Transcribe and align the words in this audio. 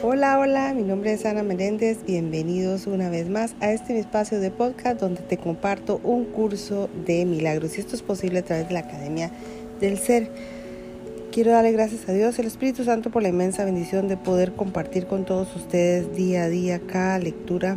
Hola, 0.00 0.38
hola, 0.38 0.74
mi 0.74 0.84
nombre 0.84 1.12
es 1.12 1.26
Ana 1.26 1.42
Meléndez. 1.42 2.04
Bienvenidos 2.06 2.86
una 2.86 3.10
vez 3.10 3.28
más 3.28 3.56
a 3.58 3.72
este 3.72 3.98
espacio 3.98 4.38
de 4.38 4.52
podcast 4.52 5.00
donde 5.00 5.22
te 5.22 5.38
comparto 5.38 6.00
un 6.04 6.24
curso 6.24 6.88
de 7.04 7.24
milagros. 7.24 7.76
Y 7.76 7.80
esto 7.80 7.96
es 7.96 8.02
posible 8.02 8.38
a 8.38 8.44
través 8.44 8.68
de 8.68 8.74
la 8.74 8.80
Academia 8.80 9.32
del 9.80 9.98
Ser. 9.98 10.30
Quiero 11.32 11.50
darle 11.50 11.72
gracias 11.72 12.08
a 12.08 12.12
Dios 12.12 12.38
al 12.38 12.44
Espíritu 12.44 12.84
Santo 12.84 13.10
por 13.10 13.22
la 13.22 13.28
inmensa 13.28 13.64
bendición 13.64 14.06
de 14.06 14.16
poder 14.16 14.52
compartir 14.52 15.06
con 15.06 15.24
todos 15.24 15.56
ustedes 15.56 16.14
día 16.14 16.44
a 16.44 16.48
día 16.48 16.78
cada 16.78 17.18
lectura. 17.18 17.76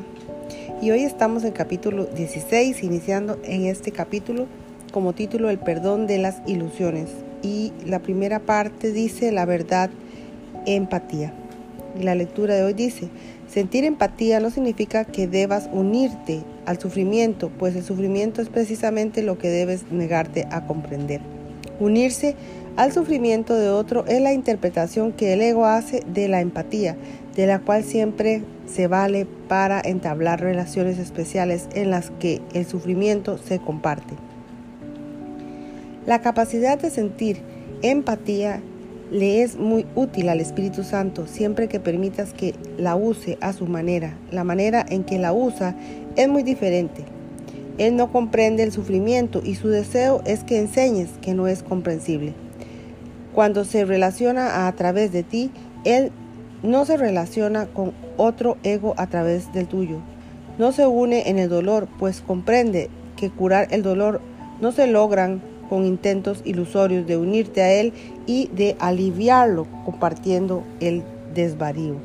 Y 0.79 0.91
hoy 0.91 1.01
estamos 1.01 1.43
en 1.43 1.53
capítulo 1.53 2.05
16, 2.05 2.83
iniciando 2.83 3.39
en 3.43 3.65
este 3.65 3.91
capítulo 3.91 4.45
como 4.93 5.13
título 5.13 5.49
El 5.49 5.57
perdón 5.57 6.05
de 6.05 6.19
las 6.19 6.43
ilusiones. 6.45 7.09
Y 7.41 7.73
la 7.83 7.97
primera 7.97 8.41
parte 8.41 8.91
dice 8.91 9.31
la 9.31 9.45
verdad, 9.45 9.89
empatía. 10.67 11.33
La 11.99 12.15
lectura 12.15 12.55
de 12.55 12.63
hoy 12.63 12.73
dice, 12.73 13.09
sentir 13.47 13.83
empatía 13.83 14.39
no 14.39 14.49
significa 14.49 15.05
que 15.05 15.27
debas 15.27 15.69
unirte 15.73 16.41
al 16.65 16.79
sufrimiento, 16.79 17.51
pues 17.59 17.75
el 17.75 17.83
sufrimiento 17.83 18.41
es 18.41 18.49
precisamente 18.49 19.23
lo 19.23 19.37
que 19.37 19.49
debes 19.49 19.91
negarte 19.91 20.47
a 20.51 20.65
comprender. 20.67 21.21
Unirse 21.79 22.35
al 22.77 22.93
sufrimiento 22.93 23.53
de 23.55 23.69
otro 23.69 24.05
es 24.07 24.21
la 24.21 24.33
interpretación 24.33 25.11
que 25.11 25.33
el 25.33 25.41
ego 25.41 25.65
hace 25.65 26.03
de 26.13 26.27
la 26.29 26.39
empatía, 26.39 26.95
de 27.35 27.45
la 27.45 27.59
cual 27.59 27.83
siempre 27.83 28.43
se 28.65 28.87
vale 28.87 29.27
para 29.47 29.81
entablar 29.81 30.39
relaciones 30.39 30.97
especiales 30.97 31.67
en 31.73 31.89
las 31.89 32.11
que 32.11 32.41
el 32.53 32.65
sufrimiento 32.65 33.37
se 33.37 33.59
comparte. 33.59 34.15
La 36.05 36.21
capacidad 36.21 36.79
de 36.79 36.89
sentir 36.89 37.41
empatía 37.81 38.61
le 39.11 39.43
es 39.43 39.57
muy 39.57 39.85
útil 39.93 40.29
al 40.29 40.39
Espíritu 40.39 40.83
Santo 40.83 41.27
siempre 41.27 41.67
que 41.67 41.81
permitas 41.81 42.33
que 42.33 42.55
la 42.77 42.95
use 42.95 43.37
a 43.41 43.51
su 43.51 43.67
manera. 43.67 44.17
La 44.31 44.45
manera 44.45 44.85
en 44.87 45.03
que 45.03 45.19
la 45.19 45.33
usa 45.33 45.75
es 46.15 46.29
muy 46.29 46.43
diferente. 46.43 47.03
Él 47.77 47.95
no 47.97 48.11
comprende 48.11 48.63
el 48.63 48.71
sufrimiento 48.71 49.41
y 49.43 49.55
su 49.55 49.67
deseo 49.67 50.21
es 50.25 50.43
que 50.43 50.59
enseñes 50.59 51.09
que 51.21 51.33
no 51.33 51.47
es 51.47 51.61
comprensible. 51.61 52.33
Cuando 53.35 53.65
se 53.65 53.85
relaciona 53.85 54.67
a, 54.67 54.71
través 54.73 55.11
de 55.11 55.23
ti, 55.23 55.51
Él 55.83 56.11
no 56.63 56.85
se 56.85 56.95
relaciona 56.95 57.65
con 57.65 57.93
otro 58.17 58.57
ego 58.63 58.93
a 58.97 59.07
través 59.07 59.51
del 59.51 59.67
tuyo. 59.67 59.97
No 60.57 60.71
se 60.71 60.85
une 60.85 61.29
en 61.29 61.37
el 61.37 61.49
dolor, 61.49 61.87
pues 61.99 62.21
comprende 62.21 62.89
que 63.17 63.29
curar 63.29 63.67
el 63.71 63.83
dolor 63.83 64.21
no 64.61 64.71
se 64.71 64.87
logran 64.87 65.41
con 65.71 65.85
intentos 65.85 66.41
ilusorios 66.43 67.07
de 67.07 67.15
unirte 67.15 67.61
a 67.61 67.71
Él 67.71 67.93
y 68.25 68.49
de 68.53 68.75
aliviarlo 68.79 69.65
compartiendo 69.85 70.65
el 70.81 71.01
desvarío. 71.33 71.95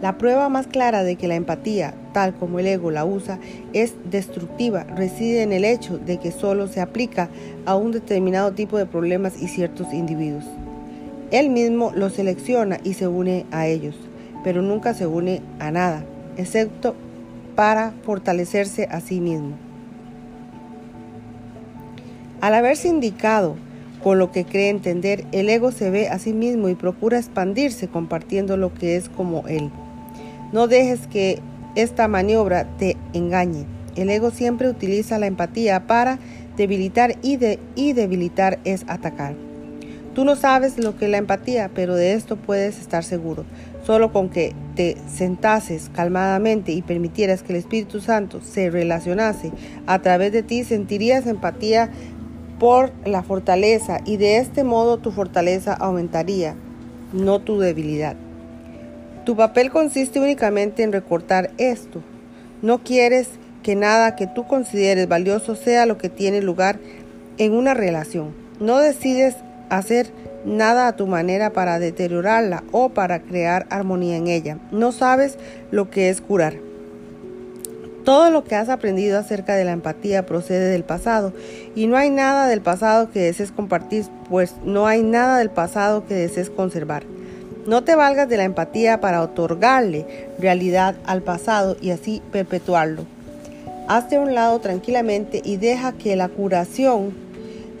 La 0.00 0.16
prueba 0.16 0.48
más 0.48 0.68
clara 0.68 1.02
de 1.02 1.16
que 1.16 1.26
la 1.26 1.34
empatía, 1.34 1.94
tal 2.12 2.34
como 2.34 2.60
el 2.60 2.68
ego 2.68 2.92
la 2.92 3.04
usa, 3.04 3.40
es 3.72 3.94
destructiva 4.12 4.84
reside 4.84 5.42
en 5.42 5.52
el 5.52 5.64
hecho 5.64 5.98
de 5.98 6.18
que 6.18 6.30
solo 6.30 6.68
se 6.68 6.80
aplica 6.80 7.30
a 7.66 7.74
un 7.74 7.90
determinado 7.90 8.52
tipo 8.52 8.78
de 8.78 8.86
problemas 8.86 9.42
y 9.42 9.48
ciertos 9.48 9.92
individuos. 9.92 10.44
Él 11.32 11.50
mismo 11.50 11.90
los 11.96 12.12
selecciona 12.12 12.78
y 12.84 12.94
se 12.94 13.08
une 13.08 13.44
a 13.50 13.66
ellos, 13.66 13.96
pero 14.44 14.62
nunca 14.62 14.94
se 14.94 15.08
une 15.08 15.42
a 15.58 15.72
nada, 15.72 16.04
excepto 16.36 16.94
para 17.56 17.92
fortalecerse 18.04 18.84
a 18.88 19.00
sí 19.00 19.20
mismo. 19.20 19.56
Al 22.42 22.54
haberse 22.54 22.88
indicado 22.88 23.54
con 24.02 24.18
lo 24.18 24.32
que 24.32 24.44
cree 24.44 24.68
entender, 24.68 25.24
el 25.30 25.48
ego 25.48 25.70
se 25.70 25.90
ve 25.90 26.08
a 26.08 26.18
sí 26.18 26.32
mismo 26.32 26.68
y 26.68 26.74
procura 26.74 27.16
expandirse 27.16 27.86
compartiendo 27.86 28.56
lo 28.56 28.74
que 28.74 28.96
es 28.96 29.08
como 29.08 29.46
él. 29.46 29.70
No 30.50 30.66
dejes 30.66 31.06
que 31.06 31.38
esta 31.76 32.08
maniobra 32.08 32.66
te 32.78 32.96
engañe. 33.12 33.64
El 33.94 34.10
ego 34.10 34.32
siempre 34.32 34.68
utiliza 34.68 35.20
la 35.20 35.28
empatía 35.28 35.86
para 35.86 36.18
debilitar 36.56 37.14
y, 37.22 37.38
y 37.76 37.92
debilitar 37.92 38.58
es 38.64 38.84
atacar. 38.88 39.36
Tú 40.12 40.24
no 40.24 40.34
sabes 40.34 40.78
lo 40.78 40.96
que 40.98 41.04
es 41.04 41.10
la 41.12 41.18
empatía, 41.18 41.70
pero 41.72 41.94
de 41.94 42.14
esto 42.14 42.36
puedes 42.36 42.80
estar 42.80 43.04
seguro. 43.04 43.44
Solo 43.86 44.12
con 44.12 44.28
que 44.28 44.52
te 44.74 44.96
sentases 45.06 45.90
calmadamente 45.94 46.72
y 46.72 46.82
permitieras 46.82 47.44
que 47.44 47.52
el 47.52 47.60
Espíritu 47.60 48.00
Santo 48.00 48.40
se 48.42 48.68
relacionase 48.68 49.52
a 49.86 50.00
través 50.00 50.32
de 50.32 50.42
ti, 50.42 50.64
sentirías 50.64 51.26
empatía 51.26 51.88
por 52.62 52.92
la 53.04 53.24
fortaleza 53.24 53.98
y 54.04 54.18
de 54.18 54.36
este 54.36 54.62
modo 54.62 54.98
tu 54.98 55.10
fortaleza 55.10 55.74
aumentaría, 55.74 56.54
no 57.12 57.40
tu 57.40 57.58
debilidad. 57.58 58.14
Tu 59.24 59.34
papel 59.34 59.72
consiste 59.72 60.20
únicamente 60.20 60.84
en 60.84 60.92
recortar 60.92 61.50
esto. 61.58 62.04
No 62.62 62.84
quieres 62.84 63.30
que 63.64 63.74
nada 63.74 64.14
que 64.14 64.28
tú 64.28 64.46
consideres 64.46 65.08
valioso 65.08 65.56
sea 65.56 65.86
lo 65.86 65.98
que 65.98 66.08
tiene 66.08 66.40
lugar 66.40 66.78
en 67.36 67.52
una 67.52 67.74
relación. 67.74 68.32
No 68.60 68.78
decides 68.78 69.34
hacer 69.68 70.12
nada 70.44 70.86
a 70.86 70.94
tu 70.94 71.08
manera 71.08 71.52
para 71.52 71.80
deteriorarla 71.80 72.62
o 72.70 72.90
para 72.90 73.22
crear 73.22 73.66
armonía 73.70 74.16
en 74.16 74.28
ella. 74.28 74.58
No 74.70 74.92
sabes 74.92 75.36
lo 75.72 75.90
que 75.90 76.10
es 76.10 76.20
curar. 76.20 76.71
Todo 78.04 78.30
lo 78.30 78.42
que 78.42 78.56
has 78.56 78.68
aprendido 78.68 79.16
acerca 79.16 79.54
de 79.54 79.64
la 79.64 79.70
empatía 79.70 80.26
procede 80.26 80.70
del 80.70 80.82
pasado 80.82 81.32
y 81.76 81.86
no 81.86 81.96
hay 81.96 82.10
nada 82.10 82.48
del 82.48 82.60
pasado 82.60 83.12
que 83.12 83.20
desees 83.20 83.52
compartir, 83.52 84.06
pues 84.28 84.54
no 84.64 84.88
hay 84.88 85.02
nada 85.02 85.38
del 85.38 85.50
pasado 85.50 86.04
que 86.06 86.14
desees 86.14 86.50
conservar. 86.50 87.04
No 87.64 87.84
te 87.84 87.94
valgas 87.94 88.28
de 88.28 88.38
la 88.38 88.44
empatía 88.44 89.00
para 89.00 89.22
otorgarle 89.22 90.28
realidad 90.40 90.96
al 91.04 91.22
pasado 91.22 91.76
y 91.80 91.90
así 91.90 92.20
perpetuarlo. 92.32 93.06
Hazte 93.86 94.16
a 94.16 94.20
un 94.20 94.34
lado 94.34 94.58
tranquilamente 94.58 95.40
y 95.44 95.56
deja 95.58 95.92
que 95.92 96.16
la 96.16 96.28
curación 96.28 97.14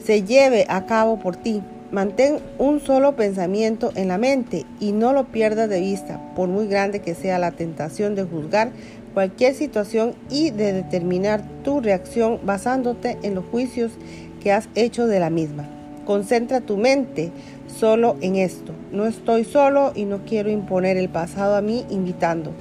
se 0.04 0.22
lleve 0.22 0.66
a 0.68 0.86
cabo 0.86 1.18
por 1.18 1.34
ti. 1.34 1.62
Mantén 1.90 2.38
un 2.58 2.80
solo 2.80 3.16
pensamiento 3.16 3.90
en 3.96 4.08
la 4.08 4.18
mente 4.18 4.64
y 4.78 4.92
no 4.92 5.12
lo 5.12 5.24
pierdas 5.24 5.68
de 5.68 5.80
vista, 5.80 6.20
por 6.36 6.48
muy 6.48 6.66
grande 6.66 7.00
que 7.00 7.14
sea 7.14 7.38
la 7.38 7.50
tentación 7.50 8.14
de 8.14 8.22
juzgar 8.22 8.70
cualquier 9.14 9.54
situación 9.54 10.14
y 10.30 10.50
de 10.50 10.72
determinar 10.72 11.42
tu 11.64 11.80
reacción 11.80 12.40
basándote 12.44 13.18
en 13.22 13.34
los 13.34 13.44
juicios 13.44 13.92
que 14.42 14.52
has 14.52 14.68
hecho 14.74 15.06
de 15.06 15.20
la 15.20 15.30
misma. 15.30 15.68
Concentra 16.04 16.60
tu 16.60 16.76
mente 16.76 17.30
solo 17.66 18.16
en 18.20 18.36
esto. 18.36 18.72
No 18.90 19.06
estoy 19.06 19.44
solo 19.44 19.92
y 19.94 20.04
no 20.04 20.24
quiero 20.24 20.50
imponer 20.50 20.96
el 20.96 21.08
pasado 21.08 21.54
a 21.54 21.62
mí 21.62 21.84
invitando. 21.90 22.52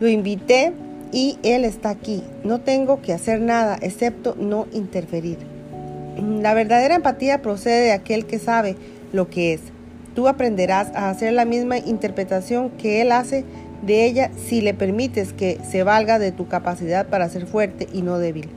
Lo 0.00 0.08
invité 0.08 0.72
y 1.12 1.38
él 1.42 1.64
está 1.64 1.90
aquí. 1.90 2.22
No 2.44 2.60
tengo 2.60 3.00
que 3.02 3.12
hacer 3.12 3.40
nada 3.40 3.78
excepto 3.80 4.34
no 4.38 4.66
interferir. 4.72 5.38
La 6.42 6.54
verdadera 6.54 6.96
empatía 6.96 7.42
procede 7.42 7.86
de 7.86 7.92
aquel 7.92 8.26
que 8.26 8.38
sabe 8.38 8.76
lo 9.12 9.28
que 9.28 9.52
es. 9.52 9.60
Tú 10.14 10.28
aprenderás 10.28 10.88
a 10.94 11.10
hacer 11.10 11.34
la 11.34 11.44
misma 11.44 11.76
interpretación 11.76 12.70
que 12.70 13.02
él 13.02 13.12
hace 13.12 13.44
de 13.86 14.04
ella 14.04 14.30
si 14.48 14.60
le 14.60 14.74
permites 14.74 15.32
que 15.32 15.58
se 15.68 15.82
valga 15.82 16.18
de 16.18 16.32
tu 16.32 16.48
capacidad 16.48 17.06
para 17.06 17.28
ser 17.28 17.46
fuerte 17.46 17.88
y 17.92 18.02
no 18.02 18.18
débil. 18.18 18.48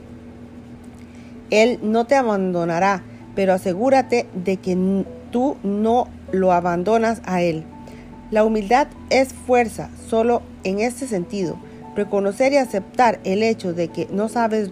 Él 1.50 1.78
no 1.82 2.06
te 2.06 2.14
abandonará, 2.14 3.02
pero 3.34 3.52
asegúrate 3.52 4.26
de 4.34 4.56
que 4.56 5.04
tú 5.30 5.56
no 5.62 6.08
lo 6.32 6.52
abandonas 6.52 7.22
a 7.24 7.42
Él. 7.42 7.64
La 8.30 8.44
humildad 8.44 8.86
es 9.10 9.32
fuerza 9.32 9.90
solo 10.08 10.42
en 10.62 10.78
este 10.78 11.06
sentido. 11.06 11.58
Reconocer 11.96 12.52
y 12.52 12.56
aceptar 12.56 13.18
el 13.24 13.42
hecho 13.42 13.72
de 13.72 13.88
que 13.88 14.06
no 14.12 14.28
sabes 14.28 14.70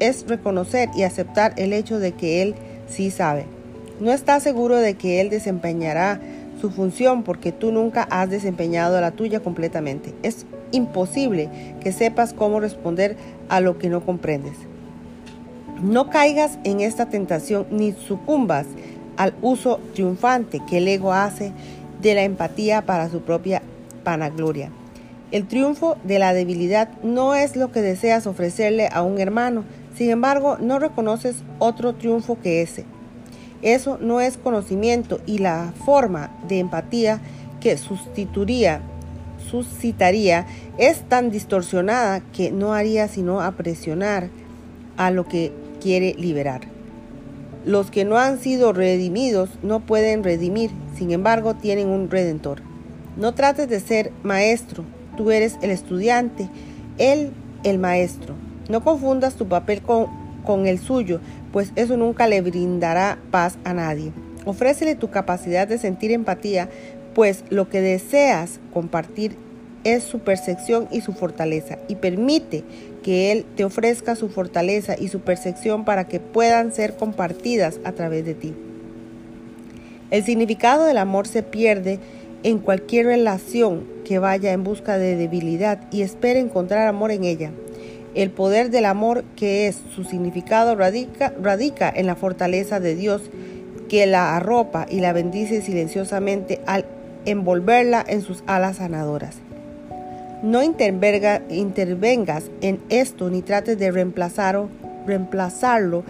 es 0.00 0.26
reconocer 0.26 0.88
y 0.96 1.04
aceptar 1.04 1.54
el 1.56 1.72
hecho 1.72 2.00
de 2.00 2.12
que 2.12 2.42
Él 2.42 2.56
sí 2.88 3.12
sabe. 3.12 3.46
No 4.00 4.10
estás 4.10 4.42
seguro 4.42 4.76
de 4.78 4.94
que 4.94 5.20
Él 5.20 5.30
desempeñará 5.30 6.20
su 6.62 6.70
función 6.70 7.24
porque 7.24 7.50
tú 7.50 7.72
nunca 7.72 8.06
has 8.08 8.30
desempeñado 8.30 9.00
la 9.00 9.10
tuya 9.10 9.40
completamente. 9.40 10.14
Es 10.22 10.46
imposible 10.70 11.50
que 11.80 11.90
sepas 11.90 12.32
cómo 12.32 12.60
responder 12.60 13.16
a 13.48 13.60
lo 13.60 13.78
que 13.78 13.88
no 13.88 14.06
comprendes. 14.06 14.54
No 15.82 16.08
caigas 16.08 16.60
en 16.62 16.80
esta 16.80 17.06
tentación 17.06 17.66
ni 17.72 17.90
sucumbas 17.90 18.66
al 19.16 19.34
uso 19.42 19.80
triunfante 19.92 20.62
que 20.64 20.78
el 20.78 20.86
ego 20.86 21.12
hace 21.12 21.50
de 22.00 22.14
la 22.14 22.22
empatía 22.22 22.86
para 22.86 23.10
su 23.10 23.22
propia 23.22 23.60
panagloria. 24.04 24.70
El 25.32 25.48
triunfo 25.48 25.96
de 26.04 26.20
la 26.20 26.32
debilidad 26.32 26.90
no 27.02 27.34
es 27.34 27.56
lo 27.56 27.72
que 27.72 27.82
deseas 27.82 28.28
ofrecerle 28.28 28.88
a 28.92 29.02
un 29.02 29.18
hermano, 29.18 29.64
sin 29.96 30.10
embargo 30.10 30.58
no 30.60 30.78
reconoces 30.78 31.42
otro 31.58 31.94
triunfo 31.94 32.38
que 32.40 32.62
ese. 32.62 32.84
Eso 33.62 33.96
no 34.00 34.20
es 34.20 34.36
conocimiento 34.36 35.20
y 35.24 35.38
la 35.38 35.72
forma 35.84 36.30
de 36.48 36.58
empatía 36.58 37.20
que 37.60 37.78
sustituiría, 37.78 38.82
suscitaría 39.48 40.46
es 40.78 41.08
tan 41.08 41.30
distorsionada 41.30 42.20
que 42.32 42.50
no 42.50 42.74
haría 42.74 43.06
sino 43.06 43.40
apresionar 43.40 44.28
a 44.96 45.10
lo 45.10 45.26
que 45.28 45.52
quiere 45.80 46.14
liberar. 46.14 46.62
Los 47.64 47.92
que 47.92 48.04
no 48.04 48.18
han 48.18 48.40
sido 48.40 48.72
redimidos 48.72 49.50
no 49.62 49.80
pueden 49.80 50.24
redimir, 50.24 50.72
sin 50.96 51.12
embargo 51.12 51.54
tienen 51.54 51.88
un 51.88 52.10
redentor. 52.10 52.60
No 53.16 53.34
trates 53.34 53.68
de 53.68 53.78
ser 53.78 54.10
maestro, 54.24 54.84
tú 55.16 55.30
eres 55.30 55.56
el 55.62 55.70
estudiante, 55.70 56.48
él 56.98 57.30
el 57.62 57.78
maestro. 57.78 58.34
No 58.68 58.82
confundas 58.82 59.34
tu 59.34 59.46
papel 59.46 59.82
con, 59.82 60.21
con 60.42 60.66
el 60.66 60.78
suyo, 60.78 61.20
pues 61.52 61.72
eso 61.76 61.96
nunca 61.96 62.26
le 62.26 62.40
brindará 62.40 63.18
paz 63.30 63.58
a 63.64 63.74
nadie. 63.74 64.12
Ofrécele 64.44 64.94
tu 64.94 65.10
capacidad 65.10 65.68
de 65.68 65.78
sentir 65.78 66.10
empatía, 66.10 66.68
pues 67.14 67.44
lo 67.50 67.68
que 67.68 67.80
deseas 67.80 68.60
compartir 68.72 69.36
es 69.84 70.04
su 70.04 70.20
percepción 70.20 70.88
y 70.90 71.00
su 71.00 71.12
fortaleza, 71.12 71.78
y 71.88 71.96
permite 71.96 72.64
que 73.02 73.32
Él 73.32 73.44
te 73.56 73.64
ofrezca 73.64 74.14
su 74.14 74.28
fortaleza 74.28 74.96
y 74.98 75.08
su 75.08 75.20
percepción 75.20 75.84
para 75.84 76.06
que 76.06 76.20
puedan 76.20 76.72
ser 76.72 76.96
compartidas 76.96 77.80
a 77.84 77.92
través 77.92 78.24
de 78.24 78.34
ti. 78.34 78.54
El 80.10 80.24
significado 80.24 80.84
del 80.84 80.98
amor 80.98 81.26
se 81.26 81.42
pierde 81.42 81.98
en 82.42 82.58
cualquier 82.58 83.06
relación 83.06 83.84
que 84.04 84.18
vaya 84.18 84.52
en 84.52 84.64
busca 84.64 84.98
de 84.98 85.16
debilidad 85.16 85.80
y 85.90 86.02
espere 86.02 86.38
encontrar 86.38 86.86
amor 86.86 87.10
en 87.10 87.24
ella. 87.24 87.50
El 88.14 88.30
poder 88.30 88.70
del 88.70 88.84
amor, 88.84 89.24
que 89.36 89.68
es 89.68 89.80
su 89.94 90.04
significado, 90.04 90.74
radica, 90.74 91.32
radica 91.40 91.90
en 91.94 92.06
la 92.06 92.14
fortaleza 92.14 92.78
de 92.78 92.94
Dios 92.94 93.22
que 93.88 94.06
la 94.06 94.36
arropa 94.36 94.86
y 94.88 95.00
la 95.00 95.12
bendice 95.12 95.62
silenciosamente 95.62 96.60
al 96.66 96.84
envolverla 97.24 98.04
en 98.06 98.22
sus 98.22 98.42
alas 98.46 98.76
sanadoras. 98.76 99.36
No 100.42 100.62
intervengas 100.62 102.44
en 102.60 102.80
esto 102.88 103.30
ni 103.30 103.42
trates 103.42 103.78
de 103.78 103.92
reemplazarlo, 103.92 104.68
reemplazarlo 105.06 106.04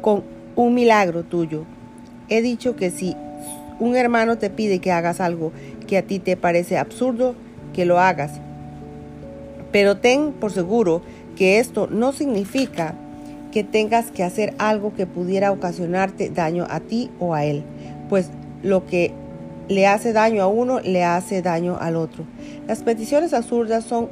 con 0.00 0.24
un 0.56 0.74
milagro 0.74 1.22
tuyo. 1.22 1.64
He 2.28 2.42
dicho 2.42 2.74
que 2.74 2.90
si 2.90 3.16
un 3.78 3.96
hermano 3.96 4.38
te 4.38 4.50
pide 4.50 4.80
que 4.80 4.92
hagas 4.92 5.20
algo 5.20 5.52
que 5.86 5.98
a 5.98 6.02
ti 6.02 6.18
te 6.18 6.36
parece 6.36 6.78
absurdo, 6.78 7.34
que 7.72 7.84
lo 7.84 8.00
hagas. 8.00 8.32
Pero 9.72 9.98
ten 9.98 10.32
por 10.32 10.52
seguro 10.52 11.02
que 11.40 11.58
esto 11.58 11.86
no 11.86 12.12
significa 12.12 12.94
que 13.50 13.64
tengas 13.64 14.10
que 14.10 14.22
hacer 14.22 14.52
algo 14.58 14.92
que 14.92 15.06
pudiera 15.06 15.52
ocasionarte 15.52 16.28
daño 16.28 16.66
a 16.68 16.80
ti 16.80 17.10
o 17.18 17.32
a 17.32 17.46
él, 17.46 17.62
pues 18.10 18.28
lo 18.62 18.84
que 18.84 19.14
le 19.66 19.86
hace 19.86 20.12
daño 20.12 20.42
a 20.42 20.48
uno 20.48 20.80
le 20.80 21.02
hace 21.02 21.40
daño 21.40 21.78
al 21.80 21.96
otro. 21.96 22.24
Las 22.68 22.82
peticiones 22.82 23.32
absurdas 23.32 23.84
son 23.84 24.10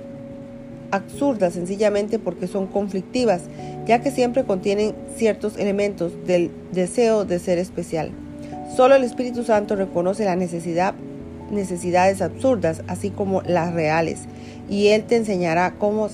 absurdas 0.91 1.53
sencillamente 1.53 2.19
porque 2.19 2.47
son 2.47 2.67
conflictivas, 2.67 3.43
ya 3.87 4.01
que 4.01 4.11
siempre 4.11 4.45
contienen 4.45 4.95
ciertos 5.15 5.59
elementos 5.59 6.15
del 6.27 6.51
deseo 6.73 7.27
de 7.27 7.41
ser 7.41 7.59
especial. 7.59 8.11
Solo 8.75 8.95
el 8.95 9.05
Espíritu 9.05 9.45
Santo 9.45 9.77
reconoce 9.77 10.25
la 10.25 10.35
necesidad, 10.35 10.95
necesidades 11.51 12.23
absurdas, 12.23 12.83
así 12.87 13.11
como 13.11 13.43
las 13.43 13.75
reales, 13.75 14.21
y 14.71 14.87
Él 14.87 15.05
te 15.05 15.17
enseñará 15.17 15.75
cómo 15.79 16.09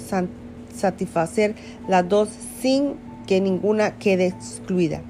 satisfacer 0.74 1.54
las 1.88 2.08
dos 2.08 2.28
sin 2.60 2.94
que 3.26 3.40
ninguna 3.40 3.98
quede 3.98 4.26
excluida. 4.26 5.00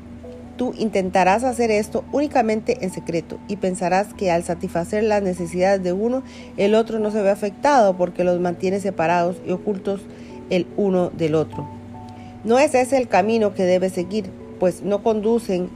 Tú 0.57 0.73
intentarás 0.79 1.43
hacer 1.43 1.73
esto 1.73 2.05
únicamente 2.13 2.79
en 2.85 2.93
secreto 2.93 3.41
y 3.49 3.57
pensarás 3.57 4.15
que 4.15 4.31
al 4.31 4.45
satisfacer 4.45 5.03
las 5.03 5.23
necesidades 5.23 5.83
de 5.83 5.93
uno, 5.93 6.23
el 6.57 6.77
otro 6.77 7.01
no 7.01 7.11
se 7.11 7.23
ve 7.23 7.31
afectado 7.31 7.97
porque 7.97 8.23
los 8.23 8.39
mantiene 8.39 8.79
separados 8.79 9.37
y 9.45 9.51
ocultos 9.51 10.03
el 10.51 10.67
uno 10.77 11.11
del 11.11 11.35
otro. 11.35 11.69
No 12.45 12.59
es 12.59 12.75
ese 12.75 12.99
el 12.99 13.09
camino 13.09 13.55
que 13.55 13.65
debes 13.65 13.95
seguir, 13.95 14.31
pues 14.61 14.83
no 14.83 15.03
conducen 15.03 15.71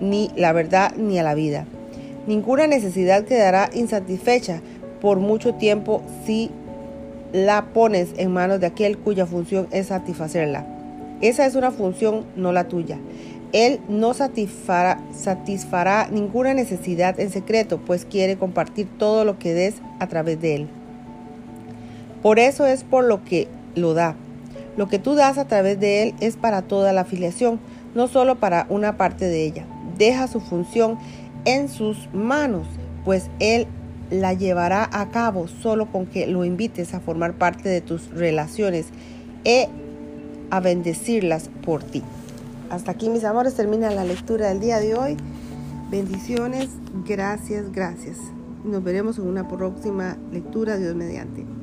ni 0.00 0.30
la 0.36 0.52
verdad 0.52 0.94
ni 0.96 1.18
a 1.18 1.22
la 1.22 1.34
vida. 1.34 1.66
Ninguna 2.26 2.66
necesidad 2.66 3.24
quedará 3.24 3.70
insatisfecha 3.72 4.60
por 5.00 5.18
mucho 5.18 5.54
tiempo 5.54 6.02
si 6.26 6.50
la 7.32 7.66
pones 7.72 8.10
en 8.16 8.32
manos 8.32 8.60
de 8.60 8.66
aquel 8.66 8.98
cuya 8.98 9.26
función 9.26 9.68
es 9.70 9.88
satisfacerla. 9.88 10.66
Esa 11.20 11.46
es 11.46 11.54
una 11.54 11.70
función, 11.70 12.24
no 12.36 12.52
la 12.52 12.68
tuya. 12.68 12.98
Él 13.52 13.80
no 13.88 14.12
satisfará, 14.14 14.98
ninguna 16.10 16.54
necesidad 16.54 17.18
en 17.18 17.30
secreto, 17.30 17.78
pues 17.78 18.04
quiere 18.04 18.36
compartir 18.36 18.86
todo 18.98 19.24
lo 19.24 19.38
que 19.38 19.54
des 19.54 19.76
a 20.00 20.06
través 20.06 20.40
de 20.40 20.54
él. 20.54 20.68
Por 22.22 22.38
eso 22.38 22.66
es 22.66 22.84
por 22.84 23.04
lo 23.04 23.24
que 23.24 23.48
lo 23.74 23.94
da. 23.94 24.16
Lo 24.76 24.88
que 24.88 24.98
tú 24.98 25.14
das 25.14 25.38
a 25.38 25.46
través 25.46 25.80
de 25.80 26.02
él 26.02 26.14
es 26.20 26.36
para 26.36 26.62
toda 26.62 26.92
la 26.92 27.00
afiliación, 27.02 27.58
no 27.94 28.06
solo 28.06 28.36
para 28.36 28.66
una 28.68 28.96
parte 28.96 29.24
de 29.26 29.44
ella. 29.44 29.64
Deja 29.96 30.28
su 30.28 30.40
función 30.40 30.98
en 31.44 31.68
sus 31.68 32.08
manos, 32.12 32.66
pues 33.04 33.30
él 33.40 33.66
la 34.10 34.34
llevará 34.34 34.88
a 34.92 35.10
cabo 35.10 35.48
solo 35.48 35.86
con 35.86 36.06
que 36.06 36.26
lo 36.26 36.44
invites 36.44 36.94
a 36.94 37.00
formar 37.00 37.34
parte 37.34 37.68
de 37.68 37.80
tus 37.80 38.10
relaciones 38.10 38.86
e 39.44 39.68
a 40.50 40.60
bendecirlas 40.60 41.50
por 41.64 41.82
ti. 41.82 42.02
Hasta 42.70 42.92
aquí 42.92 43.08
mis 43.08 43.24
amores 43.24 43.54
termina 43.54 43.90
la 43.90 44.04
lectura 44.04 44.48
del 44.48 44.60
día 44.60 44.78
de 44.80 44.94
hoy. 44.94 45.16
Bendiciones, 45.90 46.68
gracias, 47.06 47.72
gracias. 47.72 48.18
Nos 48.64 48.82
veremos 48.82 49.18
en 49.18 49.26
una 49.26 49.48
próxima 49.48 50.16
lectura, 50.32 50.76
Dios 50.76 50.94
mediante. 50.94 51.57